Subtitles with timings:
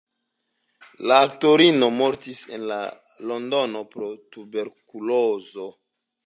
[1.09, 2.65] La aktorino mortis en
[3.33, 5.69] Londono pro tuberkulozo.